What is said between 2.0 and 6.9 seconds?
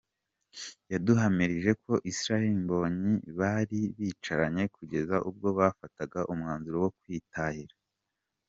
Israel Mbonyi bari bicaranye kugeza ubwo bafataga umwanzuro wo